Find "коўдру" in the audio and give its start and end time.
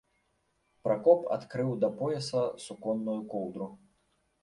3.37-3.73